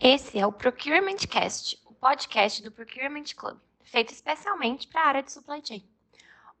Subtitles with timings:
[0.00, 5.22] Esse é o Procurement Cast, o podcast do Procurement Club, feito especialmente para a área
[5.24, 5.82] de supply chain.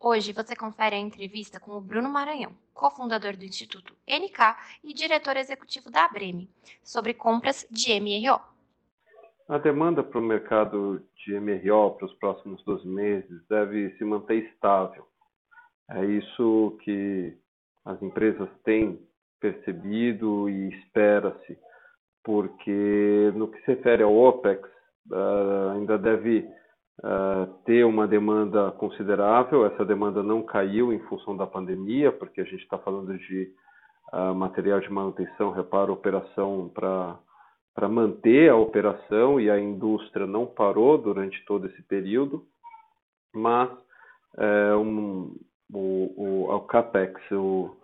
[0.00, 5.36] Hoje você confere a entrevista com o Bruno Maranhão, cofundador do Instituto NK e diretor
[5.36, 6.50] executivo da Abreme,
[6.82, 8.40] sobre compras de MRO.
[9.48, 14.50] A demanda para o mercado de MRO para os próximos 12 meses deve se manter
[14.50, 15.06] estável.
[15.88, 17.38] É isso que
[17.84, 19.00] as empresas têm
[19.38, 21.56] percebido e espera-se
[22.24, 24.62] porque no que se refere ao OPEX,
[25.10, 26.46] uh, ainda deve
[27.02, 29.66] uh, ter uma demanda considerável.
[29.66, 33.50] Essa demanda não caiu em função da pandemia, porque a gente está falando de
[34.12, 40.98] uh, material de manutenção, reparo, operação para manter a operação e a indústria não parou
[40.98, 42.44] durante todo esse período,
[43.34, 43.70] mas
[44.36, 45.34] é, um,
[45.72, 47.76] o, o, o CAPEX, o,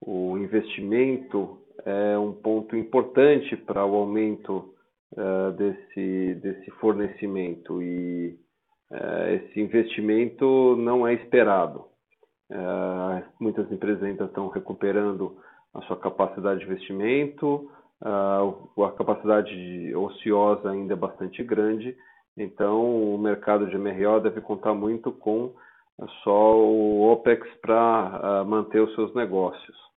[0.00, 4.74] o investimento é um ponto importante para o aumento
[5.12, 8.38] uh, desse, desse fornecimento e
[8.90, 11.84] uh, esse investimento não é esperado.
[12.50, 15.36] Uh, muitas empresas ainda estão recuperando
[15.74, 17.70] a sua capacidade de investimento,
[18.04, 21.96] a capacidade ociosa ainda é bastante grande,
[22.36, 25.54] então o mercado de MRO deve contar muito com
[26.24, 29.91] só o OPEX para manter os seus negócios.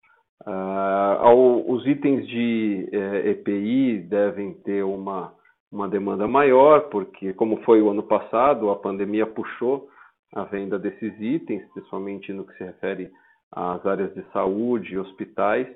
[0.46, 5.32] Uh, ao, os itens de eh, EPI devem ter uma,
[5.70, 9.88] uma demanda maior, porque, como foi o ano passado, a pandemia puxou
[10.34, 13.10] a venda desses itens, principalmente no que se refere
[13.52, 15.68] às áreas de saúde e hospitais,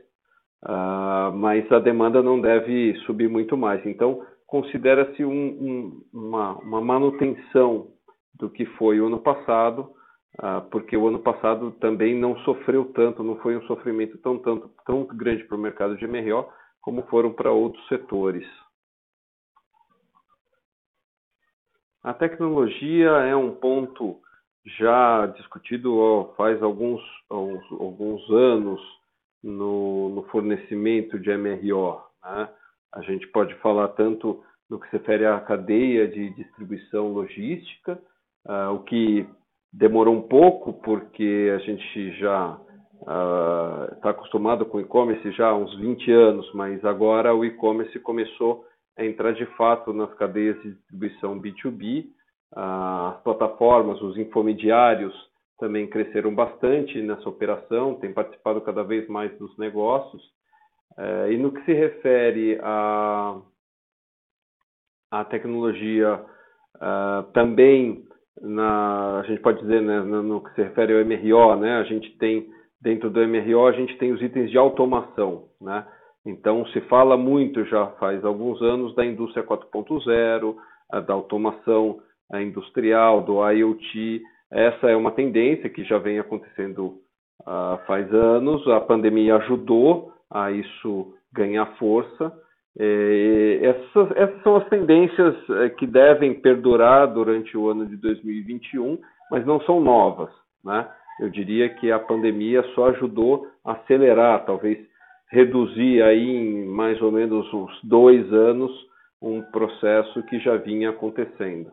[0.65, 3.85] uh, mas a demanda não deve subir muito mais.
[3.87, 7.89] Então, considera-se um, um, uma, uma manutenção
[8.35, 9.91] do que foi o ano passado,
[10.39, 14.71] ah, porque o ano passado também não sofreu tanto, não foi um sofrimento tão, tanto,
[14.85, 16.47] tão grande para o mercado de MRO
[16.81, 18.47] como foram para outros setores.
[22.03, 24.21] A tecnologia é um ponto
[24.79, 28.81] já discutido faz alguns, alguns anos
[29.43, 32.01] no, no fornecimento de MRO.
[32.23, 32.49] Né?
[32.95, 38.01] A gente pode falar tanto no que se refere à cadeia de distribuição logística,
[38.47, 39.27] uh, o que
[39.79, 42.59] Demorou um pouco porque a gente já
[43.03, 48.65] está uh, acostumado com e-commerce já há uns 20 anos, mas agora o e-commerce começou
[48.99, 52.07] a entrar de fato nas cadeias de distribuição B2B.
[52.55, 55.15] Uh, as plataformas, os infomediários
[55.59, 60.23] também cresceram bastante nessa operação, têm participado cada vez mais dos negócios.
[60.97, 63.39] Uh, e no que se refere à,
[65.11, 66.25] à tecnologia,
[66.81, 68.06] ah, também
[68.41, 72.17] na, a gente pode dizer, né, no, que se refere ao MRO, né, a gente
[72.19, 72.47] tem,
[72.81, 75.87] dentro do MRO, a gente tem os itens de automação, né,
[76.25, 80.55] então se fala muito já faz alguns anos da indústria 4.0,
[81.07, 82.01] da automação
[82.35, 87.01] industrial, do IoT, essa é uma tendência que já vem acontecendo
[87.43, 92.33] uh, faz anos, a pandemia ajudou a isso ganhar força,
[92.79, 98.99] essas, essas, são as tendências é, que devem perdurar durante o ano de 2021,
[99.31, 100.31] mas não são novas.
[100.63, 100.87] Né?
[101.21, 104.79] Eu diria que a pandemia só ajudou a acelerar, talvez
[105.31, 108.71] reduzir aí em mais ou menos uns dois anos
[109.21, 111.71] um processo que já vinha acontecendo.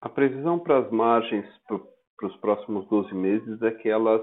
[0.00, 4.22] A previsão para as margens para os próximos 12 meses é que elas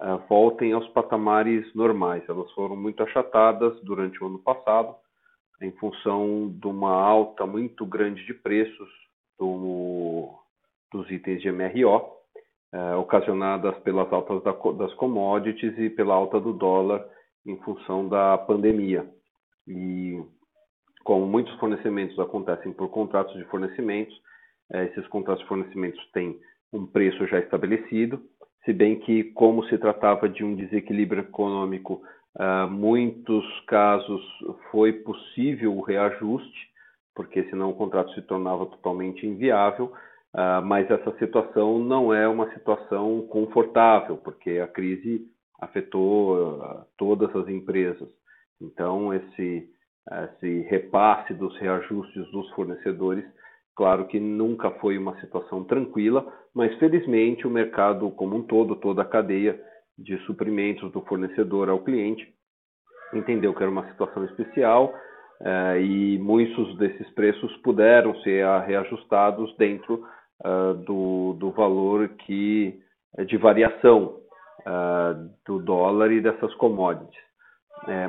[0.00, 2.26] uh, voltem aos patamares normais.
[2.28, 4.94] Elas foram muito achatadas durante o ano passado,
[5.60, 8.88] em função de uma alta muito grande de preços
[9.38, 10.30] do,
[10.90, 12.20] dos itens de MRO, uh,
[12.72, 17.06] eh, ocasionadas pelas altas da, das commodities e pela alta do dólar
[17.46, 19.08] em função da pandemia.
[19.66, 20.22] E
[21.04, 24.14] como muitos fornecimentos acontecem por contratos de fornecimentos,
[24.72, 26.38] eh, esses contratos de fornecimentos têm
[26.72, 28.22] um preço já estabelecido
[28.64, 32.02] se bem que, como se tratava de um desequilíbrio econômico,
[32.36, 34.22] uh, muitos casos
[34.70, 36.68] foi possível o reajuste,
[37.14, 39.92] porque senão o contrato se tornava totalmente inviável.
[40.32, 45.26] Uh, mas essa situação não é uma situação confortável, porque a crise
[45.60, 48.08] afetou uh, todas as empresas.
[48.60, 49.68] Então, esse,
[50.12, 53.24] esse repasse dos reajustes dos fornecedores
[53.76, 59.02] Claro que nunca foi uma situação tranquila, mas felizmente o mercado como um todo, toda
[59.02, 59.58] a cadeia
[59.98, 62.26] de suprimentos do fornecedor ao cliente,
[63.14, 64.92] entendeu que era uma situação especial
[65.40, 70.04] uh, e muitos desses preços puderam ser reajustados dentro
[70.44, 72.78] uh, do, do valor que
[73.16, 74.16] eh, de variação
[74.60, 77.20] uh, do dólar e dessas commodities.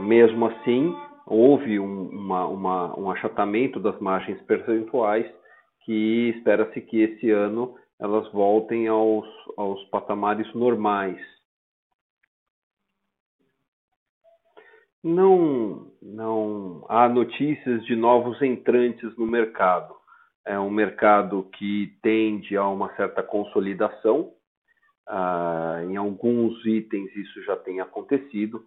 [0.01, 5.25] mesmo assim, houve um, uma, uma, um achatamento das margens percentuais
[5.85, 11.19] que espera-se que esse ano elas voltem aos, aos patamares normais.
[15.03, 19.95] Não, não há notícias de novos entrantes no mercado.
[20.45, 24.31] É um mercado que tende a uma certa consolidação.
[25.07, 28.63] Ah, em alguns itens isso já tem acontecido,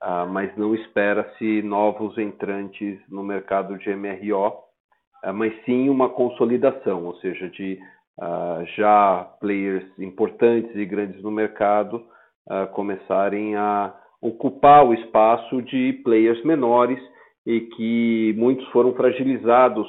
[0.00, 4.65] ah, mas não espera-se novos entrantes no mercado de MRO,
[5.32, 7.78] mas sim uma consolidação, ou seja, de
[8.20, 12.04] ah, já players importantes e grandes no mercado
[12.48, 17.00] ah, começarem a ocupar o espaço de players menores
[17.44, 19.86] e que muitos foram fragilizados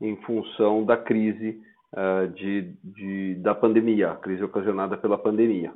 [0.00, 1.60] em função da crise
[1.92, 5.72] uh, de, de, da pandemia, a crise ocasionada pela pandemia.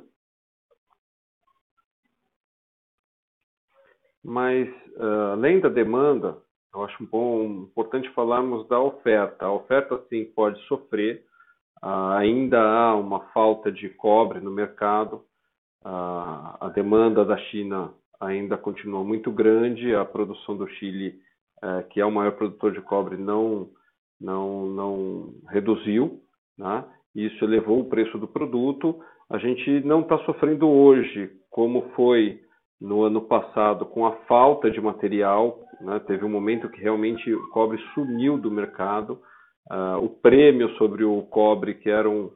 [4.23, 4.67] Mas,
[4.97, 6.37] uh, além da demanda,
[6.73, 9.45] eu acho bom, importante falarmos da oferta.
[9.45, 11.23] A oferta, sim, pode sofrer.
[11.83, 15.23] Uh, ainda há uma falta de cobre no mercado.
[15.83, 19.95] a demanda da China ainda continua muito grande.
[19.95, 21.19] A produção do Chile,
[21.63, 23.69] é, que é o maior produtor de cobre, não,
[24.19, 26.21] não, não reduziu.
[26.57, 26.83] Né?
[27.15, 28.99] Isso elevou o preço do produto.
[29.29, 32.41] A gente não está sofrendo hoje, como foi
[32.79, 35.59] no ano passado, com a falta de material.
[35.81, 35.99] Né?
[36.07, 39.19] Teve um momento que realmente o cobre sumiu do mercado.
[39.69, 42.31] Uh, o prêmio sobre o cobre, que era um,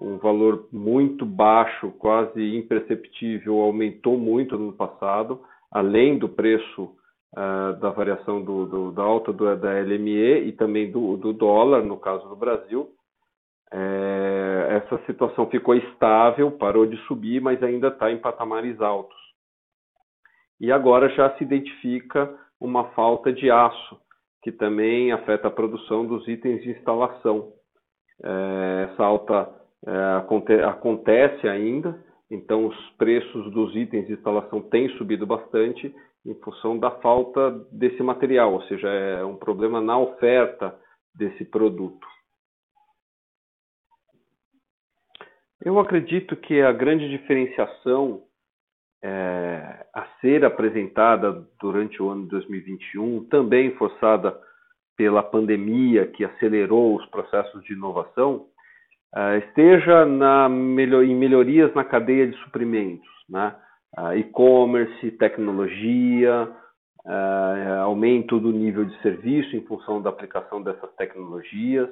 [0.00, 5.40] um valor muito baixo, quase imperceptível, aumentou muito no passado,
[5.72, 6.94] além do preço
[7.34, 11.82] uh, da variação do, do, da alta do, da LME e também do, do dólar,
[11.82, 12.90] no caso do Brasil.
[13.72, 19.25] É, essa situação ficou estável, parou de subir, mas ainda está em patamares altos.
[20.60, 24.00] E agora já se identifica uma falta de aço,
[24.42, 27.52] que também afeta a produção dos itens de instalação.
[28.22, 29.50] É, essa alta
[29.86, 35.94] é, acontece ainda, então os preços dos itens de instalação têm subido bastante
[36.24, 40.76] em função da falta desse material, ou seja, é um problema na oferta
[41.14, 42.06] desse produto.
[45.64, 48.22] Eu acredito que a grande diferenciação
[49.02, 54.36] é, a ser apresentada durante o ano de 2021, também forçada
[54.96, 58.46] pela pandemia que acelerou os processos de inovação,
[59.14, 63.54] uh, esteja na melhor, em melhorias na cadeia de suprimentos, né?
[63.98, 66.48] Uh, e-commerce, tecnologia,
[67.04, 71.88] uh, aumento do nível de serviço em função da aplicação dessas tecnologias.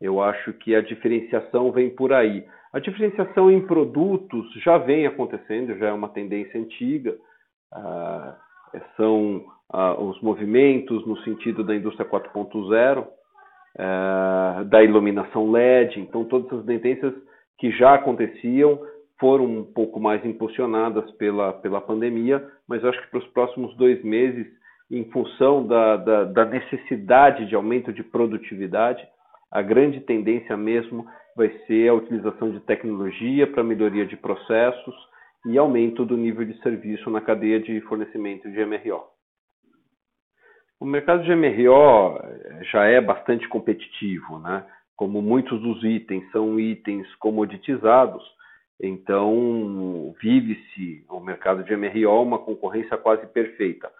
[0.00, 2.44] Eu acho que a diferenciação vem por aí.
[2.72, 7.16] A diferenciação em produtos já vem acontecendo, já é uma tendência antiga.
[8.96, 9.44] são
[9.98, 13.06] os movimentos no sentido da indústria 4.0,
[13.78, 16.00] é, da iluminação LED.
[16.00, 17.14] Então, todas essas tendências
[17.58, 18.80] que já aconteciam
[19.18, 24.02] foram um pouco mais impulsionadas pela, pela pandemia, mas acho que para os próximos dois
[24.02, 24.46] meses,
[24.90, 29.06] em função da, da, da necessidade de aumento de produtividade,
[29.50, 31.06] a grande tendência mesmo
[31.36, 34.94] vai ser a utilização de tecnologia para melhoria de processos
[35.46, 39.02] e aumento do nível de serviço na cadeia de fornecimento de MRO.
[40.78, 44.64] O mercado de MRO eh, já é bastante competitivo, né?
[44.96, 48.22] Como muitos dos itens são itens comoditizados,
[48.80, 53.90] então vive-se o mercado de MRO uma concorrência quase perfeita.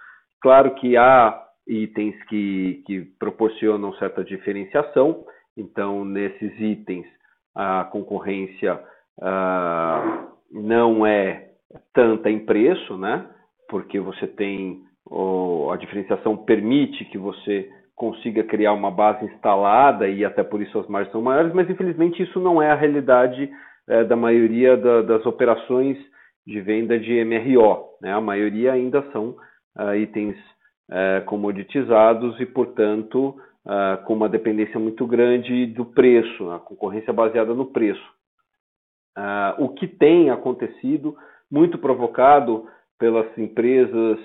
[0.41, 5.25] Claro que há itens que, que proporcionam certa diferenciação,
[5.57, 7.07] então nesses itens
[7.55, 8.81] a concorrência
[9.19, 11.51] uh, não é
[11.93, 13.27] tanta em preço, né?
[13.69, 14.83] Porque você tem
[15.73, 20.87] a diferenciação permite que você consiga criar uma base instalada e até por isso as
[20.87, 23.51] margens são maiores, mas infelizmente isso não é a realidade
[23.89, 25.99] é, da maioria da, das operações
[26.47, 27.91] de venda de MRO.
[28.01, 28.13] Né?
[28.13, 29.37] A maioria ainda são
[29.79, 30.37] uh, itens
[30.91, 33.37] uh, comoditizados e, portanto,
[33.67, 38.05] uh, com uma dependência muito grande do preço, a concorrência baseada no preço.
[39.59, 41.17] o que tem acontecido,
[41.51, 42.67] muito provocado
[42.99, 44.19] pelas empresas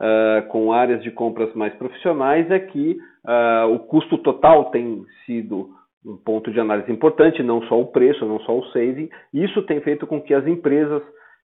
[0.00, 5.68] uh, com áreas de compras mais profissionais é que uh, o custo total tem sido
[6.04, 9.08] um ponto de análise importante, não só o preço, não só o saving.
[9.32, 11.02] Isso tem feito com que as empresas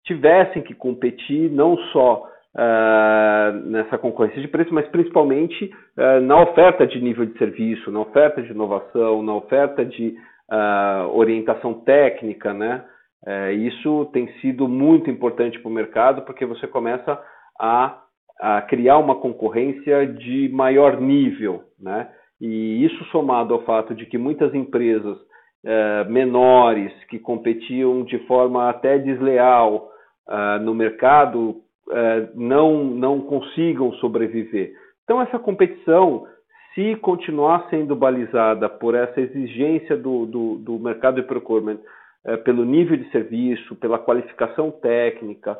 [0.05, 2.27] tivessem que competir não só
[2.59, 8.01] uh, nessa concorrência de preço, mas principalmente uh, na oferta de nível de serviço, na
[8.01, 10.15] oferta de inovação, na oferta de
[10.51, 12.83] uh, orientação técnica, né?
[13.53, 17.21] isso tem sido muito importante para o mercado porque você começa
[17.59, 17.97] a
[18.41, 22.07] a criar uma concorrência de maior nível, né?
[22.39, 25.17] E isso somado ao fato de que muitas empresas
[25.65, 29.89] eh, menores que competiam de forma até desleal
[30.61, 34.74] no mercado uh, não, não consigam sobreviver.
[35.03, 36.25] Então, essa competição,
[36.74, 41.79] se continuar sendo balizada por essa exigência do, do, do mercado de procurement,
[42.25, 45.58] eh, pelo nível de serviço, pela qualificação técnica,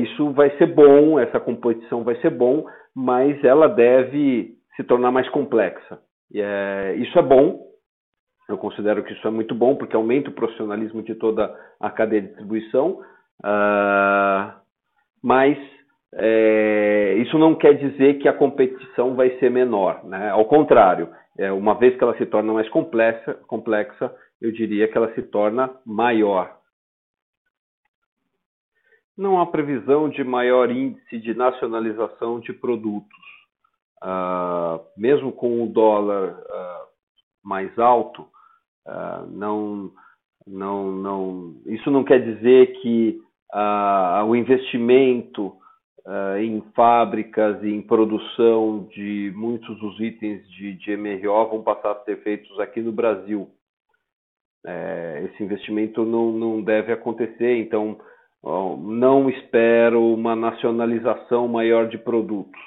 [0.00, 2.64] isso vai ser bom, essa competição vai ser bom,
[2.94, 5.98] mas ela deve se tornar mais complexa.
[6.96, 7.64] isso é bom,
[8.48, 12.22] eu considero que isso é muito bom, porque aumenta o profissionalismo de toda a cadeia
[12.22, 13.00] de distribuição,
[13.42, 14.63] uh,
[15.24, 15.56] mas
[16.12, 20.04] é, isso não quer dizer que a competição vai ser menor.
[20.04, 20.28] Né?
[20.30, 24.98] Ao contrário, é, uma vez que ela se torna mais complexa, complexa, eu diria que
[24.98, 26.54] ela se torna maior.
[29.16, 33.24] Não há previsão de maior índice de nacionalização de produtos.
[34.02, 36.86] Uh, mesmo com o dólar uh,
[37.42, 38.28] mais alto,
[38.86, 39.90] Uh, não,
[40.46, 43.18] não, não, isso não quer dizer que
[44.26, 45.56] o investimento
[46.06, 51.92] uh, em fábricas e em produção de muitos dos itens de, de MRO vão passar
[51.92, 53.50] a ser feitos aqui no Brasil.
[54.66, 58.00] É, esse investimento não, não deve acontecer, então
[58.42, 62.60] não espero uma nacionalização maior de produtos.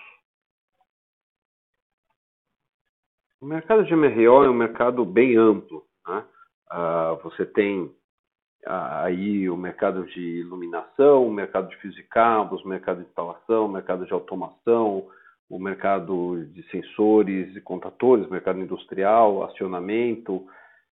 [3.40, 5.84] O mercado de MRO é um mercado bem amplo.
[6.08, 6.26] Né?
[6.72, 7.92] Uh, você tem
[8.66, 13.66] aí o mercado de iluminação, o mercado de fios e cabos, o mercado de instalação,
[13.66, 15.06] o mercado de automação,
[15.50, 20.44] o mercado de sensores e contatores, o mercado industrial, acionamento.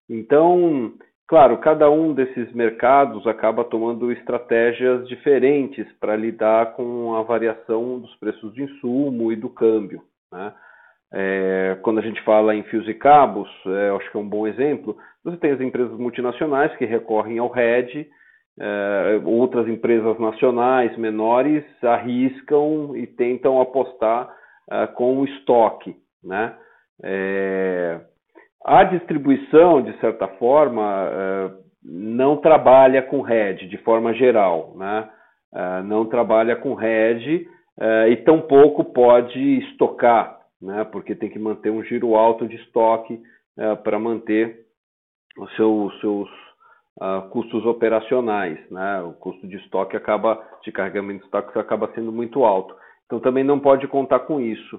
[0.08, 0.92] Então,
[1.26, 8.14] claro, cada um desses mercados acaba tomando estratégias diferentes para lidar com a variação dos
[8.16, 10.02] preços de insumo e do câmbio.
[10.30, 10.52] Né?
[11.12, 14.46] É, quando a gente fala em fios e cabos, é, acho que é um bom
[14.46, 14.96] exemplo.
[15.24, 18.06] Você tem as empresas multinacionais que recorrem ao RED,
[18.60, 24.30] é, outras empresas nacionais menores arriscam e tentam apostar
[24.70, 25.96] é, com o estoque.
[26.22, 26.54] Né?
[27.02, 28.00] É,
[28.64, 31.50] a distribuição, de certa forma, é,
[31.82, 34.74] não trabalha com RED de forma geral.
[34.76, 35.08] Né?
[35.84, 37.46] não trabalha com RED
[38.10, 43.22] e tampouco pode estocar né, porque tem que manter um giro alto de estoque
[43.84, 44.63] para manter
[45.38, 46.28] os seus, seus
[47.00, 48.58] uh, custos operacionais.
[48.70, 49.02] Né?
[49.02, 52.74] O custo de estoque acaba, de carregamento de estoque acaba sendo muito alto.
[53.06, 54.76] Então também não pode contar com isso.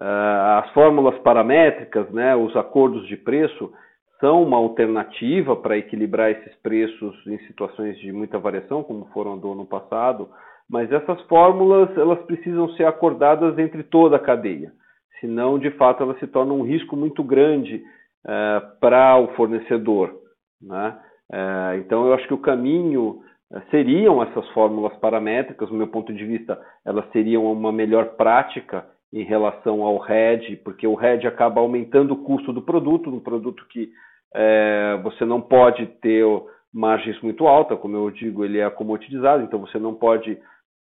[0.00, 3.72] Uh, as fórmulas paramétricas, né, os acordos de preço,
[4.20, 9.52] são uma alternativa para equilibrar esses preços em situações de muita variação, como foram do
[9.52, 10.28] ano passado,
[10.68, 14.72] mas essas fórmulas elas precisam ser acordadas entre toda a cadeia
[15.20, 17.82] senão de fato ela se torna um risco muito grande
[18.26, 20.14] é, para o fornecedor.
[20.60, 20.98] Né?
[21.32, 23.22] É, então eu acho que o caminho
[23.52, 28.86] é, seriam essas fórmulas paramétricas, do meu ponto de vista, elas seriam uma melhor prática
[29.12, 33.64] em relação ao RED, porque o RED acaba aumentando o custo do produto, um produto
[33.70, 33.90] que
[34.34, 36.24] é, você não pode ter
[36.72, 40.38] margens muito altas, como eu digo, ele é comoditizado, então você não pode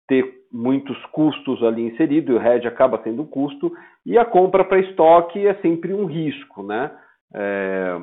[0.07, 3.71] ter muitos custos ali inserido, e o hedge acaba sendo um custo,
[4.05, 6.91] e a compra para estoque é sempre um risco, né?
[7.35, 8.01] É,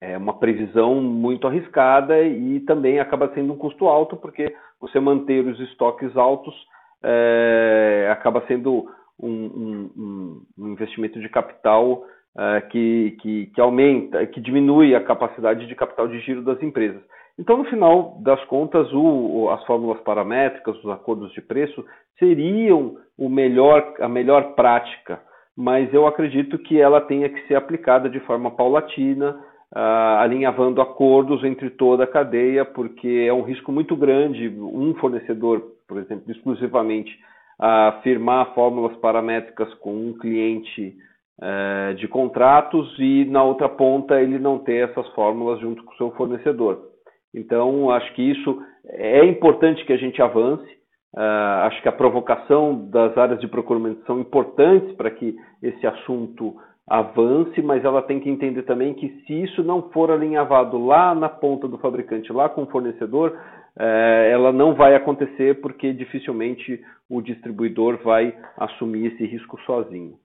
[0.00, 5.44] é, uma previsão muito arriscada e também acaba sendo um custo alto, porque você manter
[5.46, 6.54] os estoques altos
[7.02, 8.88] é, acaba sendo
[9.20, 12.04] um, um, um, investimento de capital
[12.36, 17.02] é, que, que, que aumenta, que diminui a capacidade de capital de giro das empresas.
[17.38, 21.84] Então, no final das contas, o, as fórmulas paramétricas, os acordos de preço,
[22.18, 25.20] seriam o melhor, a melhor prática,
[25.56, 29.38] mas eu acredito que ela tenha que ser aplicada de forma paulatina,
[29.74, 35.62] uh, alinhavando acordos entre toda a cadeia, porque é um risco muito grande um fornecedor,
[35.86, 37.12] por exemplo, exclusivamente
[37.60, 40.96] uh, firmar fórmulas paramétricas com um cliente
[41.40, 45.96] uh, de contratos e na outra ponta ele não ter essas fórmulas junto com o
[45.96, 46.92] seu fornecedor.
[47.34, 50.81] Então, acho que isso é importante que a gente avance.
[51.14, 56.56] Uh, acho que a provocação das áreas de procurement são importantes para que esse assunto
[56.88, 61.28] avance, mas ela tem que entender também que se isso não for alinhavado lá na
[61.28, 63.30] ponta do fabricante, lá com o fornecedor,
[63.76, 63.82] uh,
[64.30, 70.18] ela não vai acontecer porque dificilmente o distribuidor vai assumir esse risco sozinho.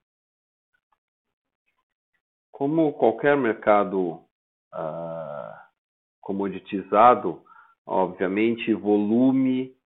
[2.49, 4.21] Como qualquer mercado
[4.73, 5.53] uh,
[6.21, 7.41] comoditizado,
[7.85, 9.76] obviamente, volume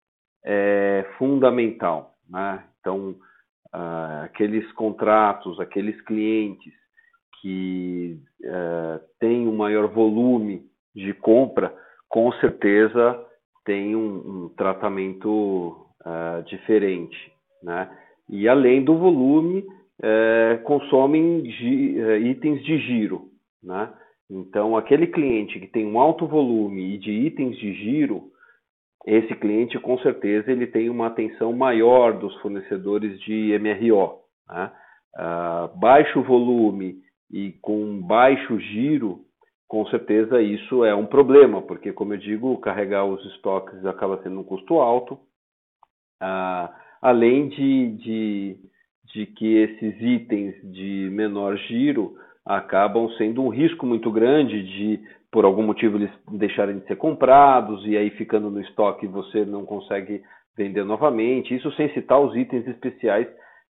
[0.43, 2.15] é fundamental.
[2.29, 2.63] Né?
[2.79, 3.15] Então,
[3.73, 6.73] uh, aqueles contratos, aqueles clientes
[7.41, 10.63] que uh, têm um maior volume
[10.95, 11.73] de compra,
[12.09, 13.19] com certeza
[13.65, 17.31] tem um, um tratamento uh, diferente,
[17.63, 17.89] né?
[18.29, 19.65] E além do volume,
[20.63, 23.29] consomem itens de giro,
[23.61, 23.91] né?
[24.29, 28.31] Então, aquele cliente que tem um alto volume e de itens de giro,
[29.05, 34.19] esse cliente com certeza ele tem uma atenção maior dos fornecedores de MRO.
[34.47, 34.71] Né?
[35.15, 36.95] Uh, baixo volume
[37.31, 39.21] e com baixo giro,
[39.67, 44.39] com certeza isso é um problema, porque, como eu digo, carregar os estoques acaba sendo
[44.41, 45.15] um custo alto,
[46.21, 46.69] uh,
[47.01, 48.57] além de, de,
[49.13, 52.15] de que esses itens de menor giro
[52.45, 54.99] acabam sendo um risco muito grande de,
[55.31, 59.65] por algum motivo, eles deixarem de ser comprados e aí ficando no estoque você não
[59.65, 60.21] consegue
[60.57, 61.55] vender novamente.
[61.55, 63.27] Isso sem citar os itens especiais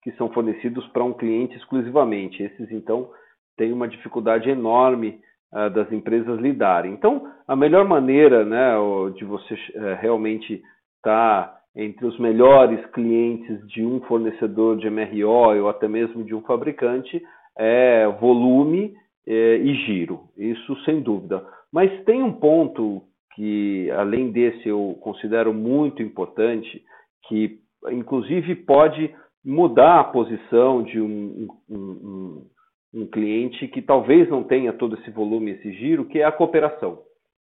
[0.03, 2.43] que são fornecidos para um cliente exclusivamente.
[2.43, 3.11] Esses, então,
[3.57, 5.19] têm uma dificuldade enorme
[5.53, 6.93] uh, das empresas lidarem.
[6.93, 8.75] Então, a melhor maneira né,
[9.15, 10.63] de você uh, realmente
[10.99, 16.35] estar tá entre os melhores clientes de um fornecedor de MRO ou até mesmo de
[16.35, 17.23] um fabricante
[17.59, 18.95] é volume
[19.27, 21.45] é, e giro, isso sem dúvida.
[21.73, 23.03] Mas tem um ponto
[23.35, 26.83] que, além desse, eu considero muito importante,
[27.29, 27.59] que
[27.91, 29.15] inclusive pode
[29.45, 32.47] mudar a posição de um, um, um,
[32.95, 36.99] um cliente que talvez não tenha todo esse volume, esse giro, que é a cooperação.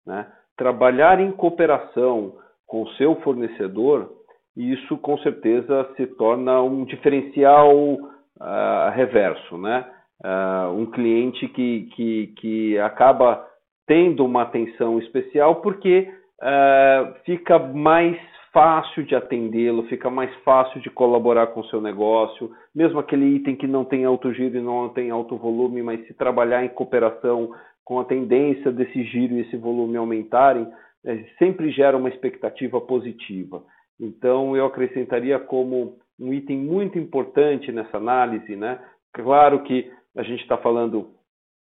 [0.04, 0.26] Né?
[0.56, 2.34] Trabalhar em cooperação
[2.66, 4.10] com o seu fornecedor,
[4.56, 9.84] isso com certeza se torna um diferencial uh, reverso, né?
[10.24, 13.46] Uh, um cliente que, que, que acaba
[13.86, 16.08] tendo uma atenção especial porque
[16.42, 18.18] uh, fica mais
[18.52, 23.54] fácil de atendê-lo, fica mais fácil de colaborar com o seu negócio, mesmo aquele item
[23.54, 27.52] que não tem alto giro e não tem alto volume, mas se trabalhar em cooperação
[27.84, 30.66] com a tendência desse giro e esse volume aumentarem,
[31.04, 33.62] é, sempre gera uma expectativa positiva.
[34.00, 38.80] Então, eu acrescentaria como um item muito importante nessa análise, né?
[39.12, 41.08] Claro que a gente está falando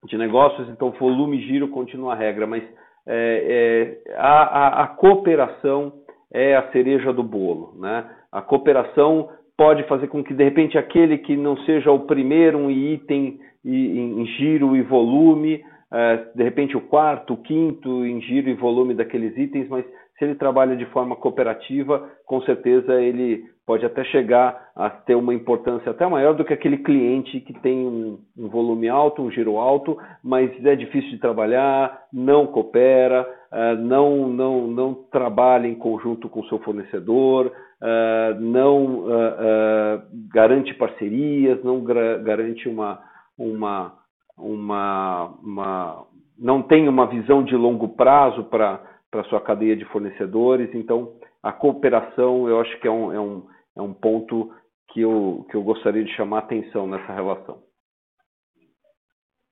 [0.07, 2.62] de negócios, então volume e giro continua a regra, mas
[3.07, 5.92] é, é, a, a, a, cooperação
[6.33, 7.74] é a cereja do bolo.
[7.78, 8.04] Né?
[8.30, 12.70] A cooperação pode fazer com que, de repente, aquele que não seja o primeiro um
[12.70, 18.48] item em, em giro e volume, é, de repente o quarto, o quinto em giro
[18.48, 19.85] e volume daqueles itens, mas
[20.18, 25.35] se ele trabalha de forma cooperativa, com certeza ele pode até chegar a ter uma
[25.35, 29.57] importância até maior do que aquele cliente que tem um, um volume alto, um giro
[29.57, 36.29] alto, mas é difícil de trabalhar, não coopera, uh, não, não, não trabalha em conjunto
[36.29, 43.00] com o seu fornecedor, uh, não uh, garante parcerias, não garante uma,
[43.37, 43.94] uma,
[44.37, 46.07] uma, uma,
[46.38, 50.74] não tem uma visão de longo prazo para para sua cadeia de fornecedores.
[50.74, 53.46] Então, a cooperação eu acho que é um, é um,
[53.77, 54.53] é um ponto
[54.88, 57.62] que eu, que eu gostaria de chamar atenção nessa relação.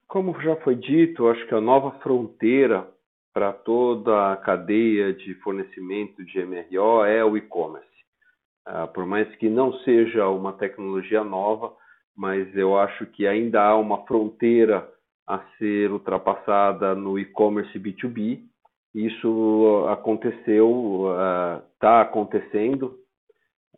[0.09, 2.89] Como já foi dito, eu acho que a nova fronteira
[3.33, 7.87] para toda a cadeia de fornecimento de MRO é o e-commerce.
[8.69, 11.73] Uh, por mais que não seja uma tecnologia nova,
[12.17, 14.91] mas eu acho que ainda há uma fronteira
[15.25, 18.51] a ser ultrapassada no e-commerce B2B
[18.95, 21.07] isso aconteceu,
[21.75, 22.95] está uh, acontecendo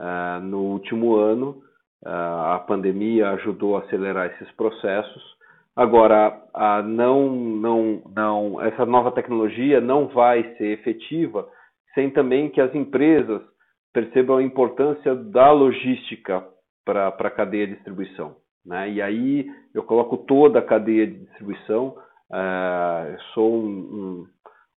[0.01, 1.63] uh, no último ano.
[2.05, 5.35] Uh, a pandemia ajudou a acelerar esses processos.
[5.77, 6.41] Agora,
[6.85, 11.49] não, não, não, essa nova tecnologia não vai ser efetiva
[11.95, 13.43] sem também que as empresas
[13.93, 16.45] percebam a importância da logística
[16.85, 18.37] para a cadeia de distribuição.
[18.65, 18.91] Né?
[18.91, 21.97] E aí eu coloco toda a cadeia de distribuição.
[22.31, 24.27] Uh, sou um,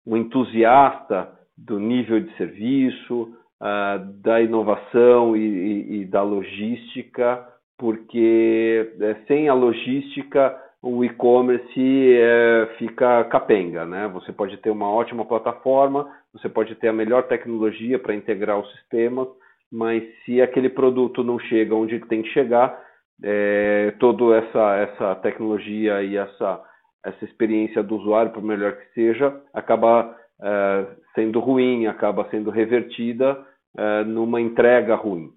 [0.06, 7.46] um, entusiasta do nível de serviço, uh, da inovação e, e, e, da logística,
[7.78, 14.08] porque é, sem a logística o e-commerce é, fica capenga, né?
[14.08, 18.70] Você pode ter uma ótima plataforma, você pode ter a melhor tecnologia para integrar os
[18.72, 19.26] sistemas,
[19.70, 22.78] mas se aquele produto não chega onde tem que chegar,
[23.22, 26.62] é, toda essa, essa tecnologia e essa
[27.06, 33.38] essa experiência do usuário, por melhor que seja, acaba uh, sendo ruim, acaba sendo revertida
[33.78, 35.30] uh, numa entrega ruim.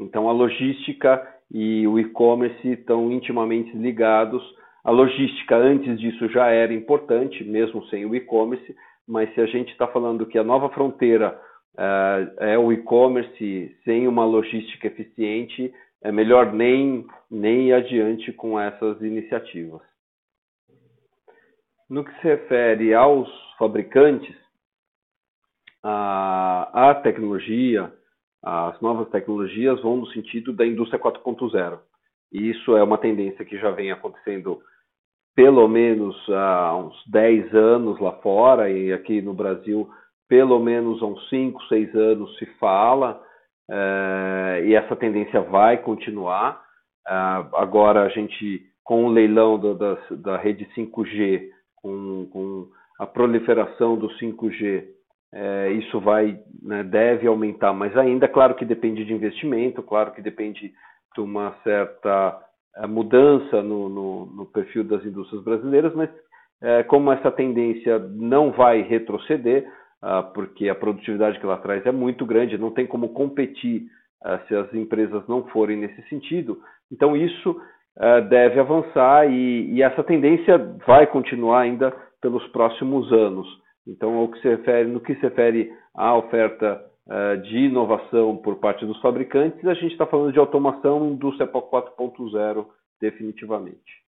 [0.00, 4.42] Então, a logística e o e-commerce estão intimamente ligados.
[4.82, 8.74] A logística, antes disso, já era importante, mesmo sem o e-commerce,
[9.06, 11.38] mas se a gente está falando que a nova fronteira
[11.76, 15.72] é, é o e-commerce sem uma logística eficiente,
[16.02, 19.87] é melhor nem, nem ir adiante com essas iniciativas.
[21.88, 24.36] No que se refere aos fabricantes,
[25.82, 27.92] a, a tecnologia,
[28.42, 31.80] as novas tecnologias vão no sentido da indústria 4.0.
[32.32, 34.60] E isso é uma tendência que já vem acontecendo
[35.34, 39.88] pelo menos há uns 10 anos lá fora, e aqui no Brasil,
[40.28, 43.22] pelo menos há uns 5, 6 anos se fala,
[43.70, 46.60] é, e essa tendência vai continuar.
[47.06, 47.12] É,
[47.54, 51.48] agora, a gente, com o leilão do, da, da rede 5G,
[51.82, 54.84] com, com a proliferação do 5G,
[55.32, 60.22] é, isso vai, né, deve aumentar, mas ainda, claro que depende de investimento, claro que
[60.22, 60.72] depende
[61.14, 62.40] de uma certa
[62.76, 66.10] é, mudança no, no, no perfil das indústrias brasileiras, mas
[66.62, 69.66] é, como essa tendência não vai retroceder,
[70.00, 73.86] ah, porque a produtividade que ela traz é muito grande, não tem como competir
[74.22, 76.60] ah, se as empresas não forem nesse sentido.
[76.90, 77.60] Então, isso
[78.00, 80.56] ah, deve avançar e, e essa tendência
[80.86, 83.46] vai continuar ainda pelos próximos anos.
[83.86, 88.56] Então, ao que se refere, no que se refere à oferta uh, de inovação por
[88.56, 92.66] parte dos fabricantes, a gente está falando de automação indústria 4.0
[93.00, 94.06] definitivamente.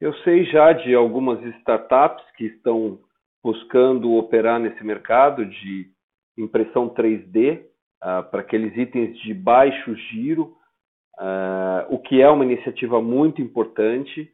[0.00, 2.98] Eu sei já de algumas startups que estão
[3.42, 5.86] buscando operar nesse mercado de
[6.36, 7.66] impressão 3D uh,
[8.02, 10.56] ah, para aqueles itens de baixo giro,
[11.20, 14.30] uh, o que é uma iniciativa muito importante.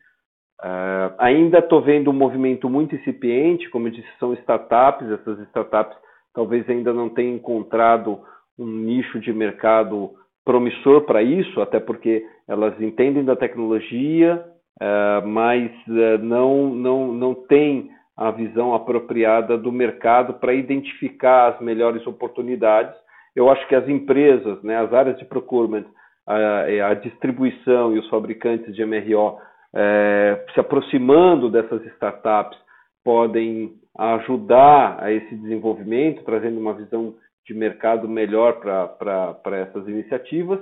[0.60, 5.96] Uh, ainda estou vendo um movimento muito incipiente, como eu disse, são startups, essas startups
[6.34, 8.20] talvez ainda não tenham encontrado
[8.58, 10.10] um nicho de mercado
[10.44, 14.44] promissor para isso, até porque elas entendem da tecnologia,
[14.80, 21.60] uh, mas uh, não, não, não têm a visão apropriada do mercado para identificar as
[21.60, 22.94] melhores oportunidades.
[23.36, 25.84] Eu acho que as empresas, né, as áreas de procurement,
[26.28, 29.38] a, a distribuição e os fabricantes de MRO
[29.74, 32.58] é, se aproximando dessas startups,
[33.04, 37.14] podem ajudar a esse desenvolvimento, trazendo uma visão
[37.46, 40.60] de mercado melhor para essas iniciativas.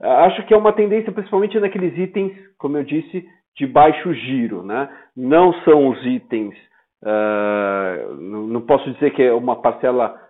[0.00, 3.24] Acho que é uma tendência, principalmente naqueles itens, como eu disse,
[3.56, 4.62] de baixo giro.
[4.62, 4.88] Né?
[5.16, 6.54] Não são os itens,
[7.02, 10.20] uh, não posso dizer que é uma parcela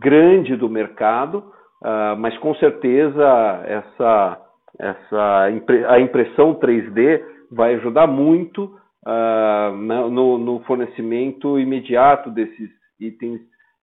[0.00, 4.46] grande do mercado, uh, mas com certeza essa,
[4.78, 5.44] essa
[5.88, 9.76] a impressão 3D vai ajudar muito uh,
[10.10, 13.40] no, no, fornecimento imediato desses itens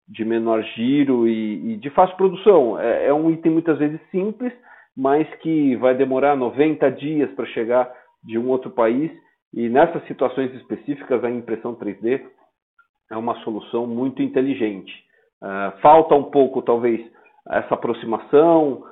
[0.08, 2.80] de menor giro e, e de fácil produção.
[2.80, 4.54] É, é, um item muitas vezes simples,
[4.96, 7.92] mas que vai demorar 90 dias para chegar
[8.24, 9.12] de um outro país.
[9.54, 12.22] E nessas situações específicas, a impressão 3D
[13.12, 14.94] é uma solução muito inteligente.
[15.42, 17.02] Uh, falta um pouco, talvez,
[17.50, 18.84] essa aproximação,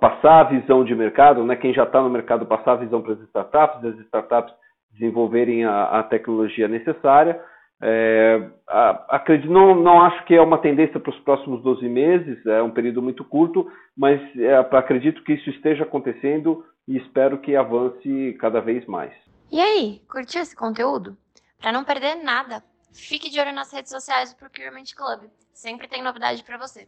[0.00, 1.56] passar a visão de mercado, né?
[1.56, 4.54] quem já está no mercado passar a visão para as startups, as startups
[4.92, 7.40] desenvolverem a, a tecnologia necessária.
[7.82, 8.50] É,
[9.08, 12.70] acredito, não, não acho que é uma tendência para os próximos 12 meses, é um
[12.70, 18.60] período muito curto, mas é, acredito que isso esteja acontecendo e espero que avance cada
[18.60, 19.12] vez mais.
[19.50, 21.16] E aí, curtiu esse conteúdo?
[21.58, 25.30] Para não perder nada, fique de olho nas redes sociais do Procurement Club.
[25.54, 26.86] Sempre tem novidade para você.